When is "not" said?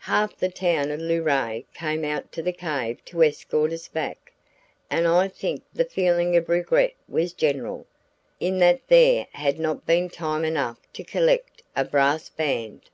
9.58-9.86